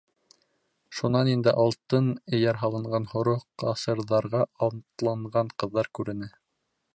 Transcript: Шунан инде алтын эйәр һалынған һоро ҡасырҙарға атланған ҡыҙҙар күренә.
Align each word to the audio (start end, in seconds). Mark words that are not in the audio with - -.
Шунан 0.99 1.27
инде 1.33 1.51
алтын 1.63 2.07
эйәр 2.37 2.59
һалынған 2.61 3.05
һоро 3.11 3.35
ҡасырҙарға 3.65 4.43
атланған 4.69 5.53
ҡыҙҙар 5.63 5.93
күренә. 6.01 6.33